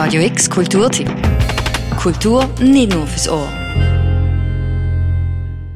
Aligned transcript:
Radio 0.00 0.22
X 0.22 0.48
Kulturtipp. 0.48 1.10
Kultur 2.00 2.48
nicht 2.60 2.94
nur 2.94 3.04
fürs 3.04 3.28
Ohr. 3.28 3.48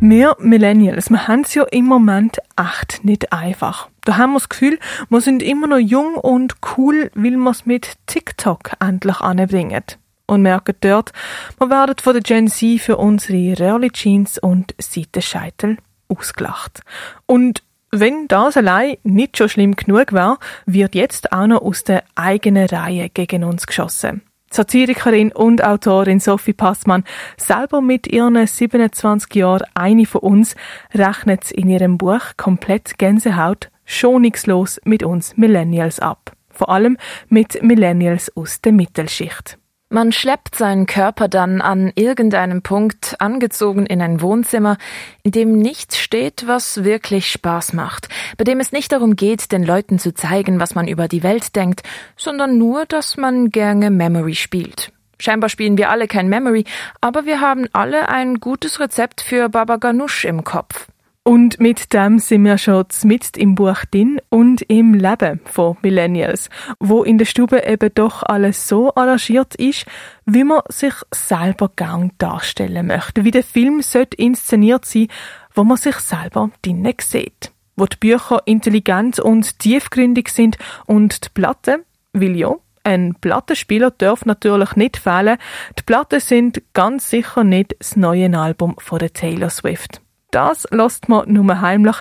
Wir 0.00 0.36
Millennials, 0.38 1.08
wir 1.08 1.26
haben 1.26 1.40
es 1.40 1.54
ja 1.54 1.62
im 1.70 1.86
Moment 1.86 2.36
echt 2.54 3.02
nicht 3.02 3.32
einfach. 3.32 3.88
Da 4.04 4.18
haben 4.18 4.32
wir 4.32 4.38
das 4.40 4.50
Gefühl, 4.50 4.78
wir 5.08 5.22
sind 5.22 5.42
immer 5.42 5.68
noch 5.68 5.78
jung 5.78 6.16
und 6.16 6.56
cool, 6.76 7.10
weil 7.14 7.38
wir 7.38 7.50
es 7.50 7.64
mit 7.64 7.94
TikTok 8.04 8.72
endlich 8.78 9.20
anbringen. 9.20 9.84
Und 10.26 10.42
merken 10.42 10.74
dort, 10.80 11.12
wir 11.58 11.70
werden 11.70 11.94
von 11.98 12.12
der 12.12 12.22
Gen 12.22 12.48
Z 12.48 12.78
für 12.78 12.98
unsere 12.98 13.58
Röhrli 13.58 13.90
Jeans 13.90 14.36
und 14.36 14.74
Seitenscheitel 14.78 15.78
ausgelacht. 16.08 16.82
Und 17.24 17.62
wenn 17.92 18.28
das 18.28 18.56
allein 18.56 18.96
nicht 19.02 19.36
schon 19.36 19.48
schlimm 19.48 19.76
genug 19.76 20.12
war, 20.12 20.38
wird 20.66 20.94
jetzt 20.94 21.32
auch 21.32 21.46
noch 21.46 21.62
aus 21.62 21.84
der 21.84 22.04
eigenen 22.14 22.66
Reihe 22.66 23.08
gegen 23.08 23.44
uns 23.44 23.66
geschossen. 23.66 24.22
Satirikerin 24.52 25.30
und 25.30 25.62
Autorin 25.62 26.18
Sophie 26.18 26.52
Passmann, 26.52 27.04
selber 27.36 27.80
mit 27.80 28.08
ihren 28.08 28.46
27 28.46 29.32
Jahren 29.34 29.66
eine 29.74 30.06
von 30.06 30.22
uns, 30.22 30.56
rechnet 30.92 31.52
in 31.52 31.68
ihrem 31.68 31.98
Buch 31.98 32.36
komplett 32.36 32.98
Gänsehaut 32.98 33.70
schonungslos 33.84 34.80
mit 34.84 35.04
uns 35.04 35.36
Millennials 35.36 36.00
ab. 36.00 36.32
Vor 36.50 36.68
allem 36.68 36.96
mit 37.28 37.62
Millennials 37.62 38.36
aus 38.36 38.60
der 38.60 38.72
Mittelschicht. 38.72 39.59
Man 39.92 40.12
schleppt 40.12 40.54
seinen 40.54 40.86
Körper 40.86 41.26
dann 41.26 41.60
an 41.60 41.90
irgendeinem 41.96 42.62
Punkt 42.62 43.16
angezogen 43.18 43.86
in 43.86 44.00
ein 44.00 44.20
Wohnzimmer, 44.20 44.78
in 45.24 45.32
dem 45.32 45.58
nichts 45.58 45.98
steht, 45.98 46.44
was 46.46 46.84
wirklich 46.84 47.32
Spaß 47.32 47.72
macht, 47.72 48.08
bei 48.36 48.44
dem 48.44 48.60
es 48.60 48.70
nicht 48.70 48.92
darum 48.92 49.16
geht, 49.16 49.50
den 49.50 49.64
Leuten 49.64 49.98
zu 49.98 50.14
zeigen, 50.14 50.60
was 50.60 50.76
man 50.76 50.86
über 50.86 51.08
die 51.08 51.24
Welt 51.24 51.56
denkt, 51.56 51.82
sondern 52.16 52.56
nur, 52.56 52.86
dass 52.86 53.16
man 53.16 53.50
gerne 53.50 53.90
Memory 53.90 54.36
spielt. 54.36 54.92
Scheinbar 55.18 55.50
spielen 55.50 55.76
wir 55.76 55.90
alle 55.90 56.06
kein 56.06 56.28
Memory, 56.28 56.66
aber 57.00 57.26
wir 57.26 57.40
haben 57.40 57.66
alle 57.72 58.08
ein 58.08 58.36
gutes 58.36 58.78
Rezept 58.78 59.20
für 59.20 59.48
Baba 59.48 59.74
Ganoush 59.74 60.24
im 60.24 60.44
Kopf. 60.44 60.86
Und 61.30 61.60
mit 61.60 61.92
dem 61.92 62.18
sind 62.18 62.44
wir 62.44 62.58
schon 62.58 62.86
mit 63.04 63.36
im 63.36 63.54
Buch 63.54 63.84
drin 63.92 64.20
und 64.30 64.62
im 64.62 64.94
Leben 64.94 65.38
von 65.44 65.76
Millennials, 65.80 66.50
wo 66.80 67.04
in 67.04 67.18
der 67.18 67.24
Stube 67.24 67.62
eben 67.64 67.94
doch 67.94 68.24
alles 68.24 68.66
so 68.66 68.92
arrangiert 68.96 69.54
ist, 69.54 69.86
wie 70.26 70.42
man 70.42 70.62
sich 70.70 70.92
selber 71.14 71.70
gern 71.76 72.10
darstellen 72.18 72.88
möchte, 72.88 73.24
wie 73.24 73.30
der 73.30 73.44
Film 73.44 73.80
sollte 73.80 74.16
inszeniert 74.16 74.84
sein, 74.84 75.06
wo 75.54 75.62
man 75.62 75.76
sich 75.76 75.94
selber 75.98 76.50
drinnen 76.62 76.96
sieht. 77.00 77.52
Wo 77.76 77.86
die 77.86 77.98
Bücher 77.98 78.42
intelligent 78.46 79.20
und 79.20 79.60
tiefgründig 79.60 80.30
sind 80.30 80.58
und 80.86 81.26
die 81.26 81.30
Platte, 81.32 81.84
will 82.12 82.34
ja, 82.34 82.56
ein 82.82 83.14
Plattenspieler 83.20 83.92
darf 83.92 84.26
natürlich 84.26 84.74
nicht 84.74 84.96
fehlen. 84.96 85.38
Die 85.78 85.84
Platten 85.84 86.18
sind 86.18 86.60
ganz 86.72 87.08
sicher 87.08 87.44
nicht 87.44 87.76
das 87.78 87.94
neue 87.94 88.36
Album 88.36 88.74
von 88.78 88.98
der 88.98 89.12
Taylor 89.12 89.50
Swift. 89.50 90.02
Das 90.30 90.66
lässt 90.70 91.08
man 91.08 91.32
nur 91.32 91.60
heimlich, 91.60 91.96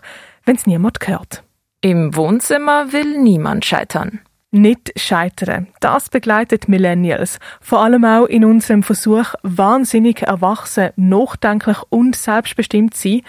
wenn's 0.46 0.68
niemand 0.68 1.00
hört. 1.08 1.44
Im 1.82 2.16
Wohnzimmer 2.16 2.92
will 2.92 3.20
niemand 3.20 3.66
scheitern. 3.66 4.20
Nicht 4.52 4.92
scheitern. 5.00 5.68
Das 5.80 6.10
begleitet 6.10 6.68
Millennials. 6.68 7.40
Vor 7.62 7.82
allem 7.82 8.04
auch 8.04 8.26
in 8.26 8.44
unserem 8.44 8.82
Versuch, 8.82 9.36
wahnsinnig 9.44 10.24
erwachsen, 10.24 10.90
nachdenklich 10.96 11.78
und 11.90 12.16
selbstbestimmt 12.16 12.96
zu 12.96 13.10
sein. 13.10 13.22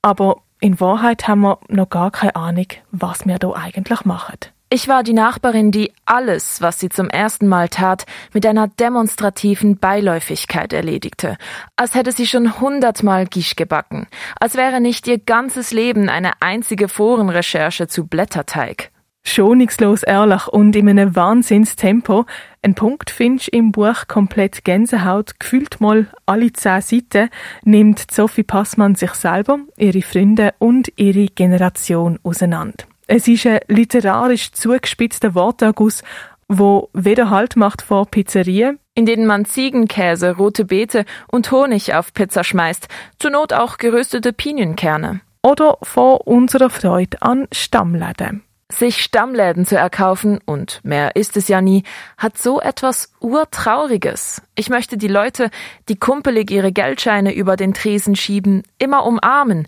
Aber 0.00 0.40
in 0.60 0.80
Wahrheit 0.80 1.28
haben 1.28 1.42
wir 1.42 1.58
noch 1.68 1.90
gar 1.90 2.10
keine 2.10 2.34
Ahnung, 2.36 2.68
was 2.90 3.26
wir 3.26 3.38
da 3.38 3.52
eigentlich 3.52 4.04
machen. 4.06 4.38
Ich 4.74 4.88
war 4.88 5.04
die 5.04 5.12
Nachbarin, 5.12 5.70
die 5.70 5.92
alles, 6.04 6.60
was 6.60 6.80
sie 6.80 6.88
zum 6.88 7.08
ersten 7.08 7.46
Mal 7.46 7.68
tat, 7.68 8.06
mit 8.32 8.44
einer 8.44 8.66
demonstrativen 8.66 9.78
Beiläufigkeit 9.78 10.72
erledigte, 10.72 11.36
als 11.76 11.94
hätte 11.94 12.10
sie 12.10 12.26
schon 12.26 12.60
hundertmal 12.60 13.26
Gisch 13.26 13.54
gebacken, 13.54 14.08
als 14.40 14.56
wäre 14.56 14.80
nicht 14.80 15.06
ihr 15.06 15.18
ganzes 15.18 15.70
Leben 15.70 16.08
eine 16.08 16.32
einzige 16.42 16.88
Forenrecherche 16.88 17.86
zu 17.86 18.08
Blätterteig. 18.08 18.90
Schonungslos 19.24 20.02
ehrlich 20.02 20.48
und 20.48 20.74
in 20.74 20.88
einem 20.88 21.14
Wahnsinnstempo. 21.14 22.26
Ein 22.60 22.74
Punkt 22.74 23.10
findest 23.10 23.50
im 23.50 23.70
Buch 23.70 24.08
komplett 24.08 24.64
Gänsehaut, 24.64 25.38
gefühlt 25.38 25.80
mal 25.80 26.08
alle 26.26 26.52
zehn 26.52 26.80
Seiten, 26.80 27.30
nimmt 27.62 28.10
Sophie 28.10 28.42
Passmann 28.42 28.96
sich 28.96 29.12
selber, 29.12 29.60
ihre 29.76 30.02
Freunde 30.02 30.52
und 30.58 30.92
ihre 30.96 31.26
Generation 31.26 32.18
auseinander. 32.24 32.86
Es 33.06 33.28
ist 33.28 33.46
ein 33.46 33.60
literarisch 33.68 34.52
zugespitzter 34.52 35.34
Worterguss, 35.34 36.02
wo 36.48 36.88
weder 36.92 37.30
Halt 37.30 37.56
macht 37.56 37.82
vor 37.82 38.06
Pizzerien, 38.06 38.78
in 38.94 39.06
denen 39.06 39.26
man 39.26 39.44
Ziegenkäse, 39.44 40.36
rote 40.36 40.64
Beete 40.64 41.04
und 41.28 41.50
Honig 41.50 41.94
auf 41.94 42.14
Pizza 42.14 42.44
schmeißt, 42.44 42.88
zur 43.18 43.30
Not 43.30 43.52
auch 43.52 43.76
geröstete 43.76 44.32
Pinienkerne. 44.32 45.20
Oder 45.42 45.76
vor 45.82 46.26
unserer 46.26 46.70
Freude 46.70 47.20
an 47.20 47.46
Stammläden. 47.52 48.42
Sich 48.72 49.04
Stammläden 49.04 49.66
zu 49.66 49.76
erkaufen, 49.76 50.40
und 50.46 50.80
mehr 50.84 51.16
ist 51.16 51.36
es 51.36 51.48
ja 51.48 51.60
nie, 51.60 51.82
hat 52.16 52.38
so 52.38 52.60
etwas 52.60 53.12
Urtrauriges. 53.20 54.40
Ich 54.54 54.70
möchte 54.70 54.96
die 54.96 55.08
Leute, 55.08 55.50
die 55.90 55.96
kumpelig 55.96 56.50
ihre 56.50 56.72
Geldscheine 56.72 57.34
über 57.34 57.56
den 57.56 57.74
Tresen 57.74 58.16
schieben, 58.16 58.62
immer 58.78 59.04
umarmen, 59.04 59.66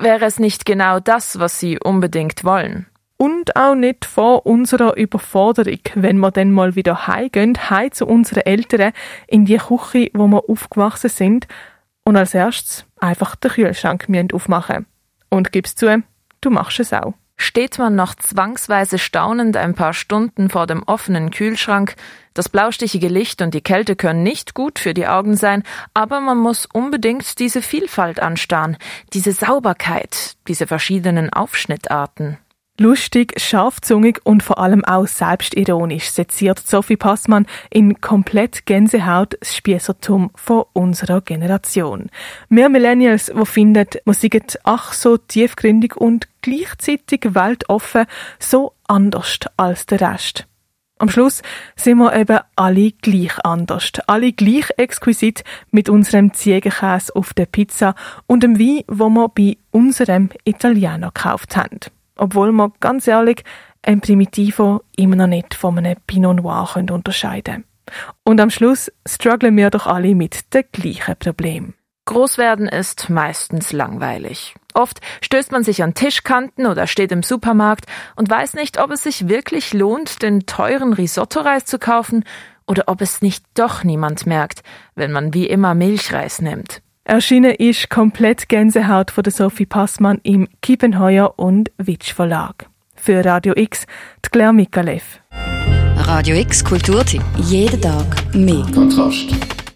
wäre 0.00 0.24
es 0.24 0.38
nicht 0.38 0.66
genau 0.66 1.00
das, 1.00 1.38
was 1.38 1.60
sie 1.60 1.78
unbedingt 1.78 2.44
wollen. 2.44 2.86
Und 3.18 3.56
auch 3.56 3.74
nicht 3.74 4.04
vor 4.04 4.44
unserer 4.44 4.96
Überforderung, 4.96 5.80
wenn 5.94 6.18
wir 6.18 6.30
dann 6.30 6.52
mal 6.52 6.76
wieder 6.76 7.06
heimgehen, 7.06 7.70
heim 7.70 7.92
zu 7.92 8.06
unseren 8.06 8.40
Eltern, 8.40 8.92
in 9.26 9.46
die 9.46 9.56
Küche, 9.56 10.10
wo 10.12 10.26
wir 10.26 10.48
aufgewachsen 10.50 11.08
sind, 11.08 11.48
und 12.04 12.16
als 12.16 12.34
erstes 12.34 12.84
einfach 12.98 13.34
den 13.36 13.50
Kühlschrank 13.50 14.06
aufmachen. 14.32 14.86
Und 15.30 15.50
gib's 15.50 15.74
zu, 15.74 16.02
du 16.40 16.50
machst 16.50 16.78
es 16.78 16.92
auch. 16.92 17.14
Steht 17.38 17.78
man 17.78 17.94
noch 17.94 18.14
zwangsweise 18.14 18.98
staunend 18.98 19.56
ein 19.56 19.74
paar 19.74 19.92
Stunden 19.92 20.48
vor 20.48 20.66
dem 20.66 20.82
offenen 20.82 21.30
Kühlschrank, 21.30 21.94
das 22.32 22.48
blaustichige 22.48 23.08
Licht 23.08 23.42
und 23.42 23.54
die 23.54 23.60
Kälte 23.60 23.96
können 23.96 24.22
nicht 24.22 24.54
gut 24.54 24.78
für 24.78 24.94
die 24.94 25.06
Augen 25.06 25.36
sein, 25.36 25.62
aber 25.94 26.20
man 26.20 26.38
muss 26.38 26.66
unbedingt 26.66 27.38
diese 27.38 27.62
Vielfalt 27.62 28.20
anstarren, 28.20 28.76
diese 29.12 29.32
Sauberkeit, 29.32 30.36
diese 30.48 30.66
verschiedenen 30.66 31.32
Aufschnittarten. 31.32 32.38
Lustig, 32.78 33.40
scharfzungig 33.40 34.20
und 34.24 34.42
vor 34.42 34.58
allem 34.58 34.84
auch 34.84 35.06
selbstironisch 35.06 36.10
seziert 36.10 36.58
Sophie 36.58 36.98
Passmann 36.98 37.46
in 37.70 38.02
komplett 38.02 38.66
Gänsehaut 38.66 39.34
das 39.40 39.56
Spießertum 39.56 40.30
von 40.34 40.64
unserer 40.74 41.22
Generation. 41.22 42.10
Wir 42.50 42.68
Millennials, 42.68 43.32
wo 43.34 43.46
finden, 43.46 43.86
wir 44.04 44.14
sind 44.14 44.58
ach 44.64 44.92
so 44.92 45.16
tiefgründig 45.16 45.96
und 45.96 46.28
gleichzeitig 46.46 47.34
weltoffen, 47.34 48.06
so 48.38 48.72
anders 48.86 49.38
als 49.56 49.86
der 49.86 50.00
Rest. 50.00 50.46
Am 50.98 51.10
Schluss 51.10 51.42
sind 51.76 51.98
wir 51.98 52.16
eben 52.16 52.38
alle 52.56 52.92
gleich 52.92 53.38
anders, 53.44 53.92
alle 54.06 54.32
gleich 54.32 54.70
exquisit 54.78 55.44
mit 55.70 55.90
unserem 55.90 56.32
Ziegenkäse 56.32 57.14
auf 57.14 57.34
der 57.34 57.46
Pizza 57.46 57.94
und 58.26 58.42
dem 58.42 58.58
Wein, 58.58 58.82
wo 58.88 59.10
wir 59.10 59.28
bei 59.28 59.58
unserem 59.70 60.30
Italiener 60.44 61.10
gekauft 61.12 61.54
haben 61.56 61.80
obwohl 62.16 62.52
man 62.52 62.72
ganz 62.80 63.06
ehrlich 63.06 63.44
ein 63.82 64.00
Primitivo 64.00 64.82
immer 64.96 65.16
noch 65.16 65.26
nicht 65.26 65.54
von 65.54 65.78
einem 65.78 65.96
Pinot 66.06 66.36
Noir 66.36 66.68
unterscheiden 66.76 67.44
können. 67.44 67.64
Und 68.24 68.40
am 68.40 68.50
Schluss 68.50 68.90
strugglen 69.06 69.56
wir 69.56 69.70
doch 69.70 69.86
alle 69.86 70.14
mit 70.14 70.52
dem 70.54 70.64
gleichen 70.72 71.16
Problem. 71.16 71.74
Großwerden 72.06 72.68
ist 72.68 73.10
meistens 73.10 73.72
langweilig. 73.72 74.54
Oft 74.74 75.00
stößt 75.22 75.52
man 75.52 75.64
sich 75.64 75.82
an 75.82 75.94
Tischkanten 75.94 76.66
oder 76.66 76.86
steht 76.86 77.12
im 77.12 77.22
Supermarkt 77.22 77.86
und 78.14 78.30
weiß 78.30 78.54
nicht, 78.54 78.80
ob 78.80 78.90
es 78.92 79.02
sich 79.02 79.28
wirklich 79.28 79.74
lohnt, 79.74 80.22
den 80.22 80.46
teuren 80.46 80.92
Risotto-Reis 80.92 81.64
zu 81.64 81.78
kaufen 81.78 82.24
oder 82.66 82.84
ob 82.86 83.00
es 83.00 83.22
nicht 83.22 83.44
doch 83.54 83.84
niemand 83.84 84.26
merkt, 84.26 84.62
wenn 84.94 85.12
man 85.12 85.34
wie 85.34 85.46
immer 85.46 85.74
Milchreis 85.74 86.40
nimmt. 86.40 86.80
Erschienen 87.04 87.54
ist 87.54 87.90
komplett 87.90 88.48
Gänsehaut 88.48 89.10
von 89.10 89.22
der 89.22 89.32
Sophie 89.32 89.66
Passmann 89.66 90.20
im 90.22 90.48
Kiepenheuer 90.60 91.34
und 91.36 91.70
Witsch 91.78 92.12
Verlag. 92.12 92.68
Für 92.94 93.24
Radio 93.24 93.54
X, 93.56 93.86
die 94.24 94.30
Claire 94.30 94.52
Mikalev. 94.52 95.20
Radio 95.98 96.36
X 96.36 96.64
Kulturtipp. 96.64 97.22
Jeden 97.36 97.80
Tag 97.80 98.34
mehr. 98.34 98.66
Kontrast. 98.74 99.55